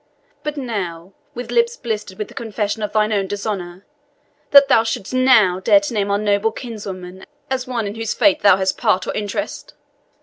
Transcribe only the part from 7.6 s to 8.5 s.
one in whose fate